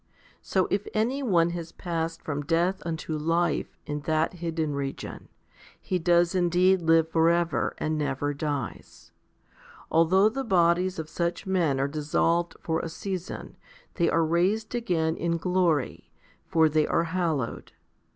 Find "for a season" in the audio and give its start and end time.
12.61-13.57